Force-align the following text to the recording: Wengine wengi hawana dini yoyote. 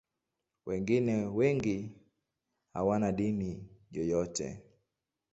Wengine 0.65 1.25
wengi 1.25 1.77
hawana 2.73 3.11
dini 3.11 3.69
yoyote. 3.91 4.63